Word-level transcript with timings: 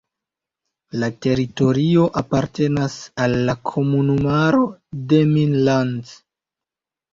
La 1.01 1.09
teritorio 1.25 2.05
apartenas 2.21 2.97
al 3.27 3.37
la 3.51 3.57
komunumaro 3.73 4.65
Demmin-Land. 5.15 6.19